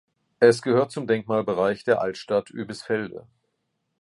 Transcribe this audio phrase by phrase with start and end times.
[0.39, 3.27] Es gehört zum Denkmalbereich der Altstadt Oebisfelde.